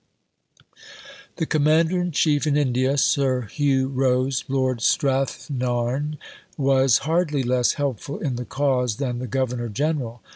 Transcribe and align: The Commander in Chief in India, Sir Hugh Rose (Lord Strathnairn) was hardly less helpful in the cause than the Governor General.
The 1.35 1.45
Commander 1.45 2.01
in 2.01 2.09
Chief 2.09 2.47
in 2.47 2.57
India, 2.57 2.97
Sir 2.97 3.41
Hugh 3.41 3.87
Rose 3.89 4.43
(Lord 4.47 4.79
Strathnairn) 4.79 6.17
was 6.57 6.97
hardly 7.05 7.43
less 7.43 7.73
helpful 7.73 8.17
in 8.17 8.35
the 8.35 8.45
cause 8.45 8.95
than 8.95 9.19
the 9.19 9.27
Governor 9.27 9.69
General. 9.69 10.23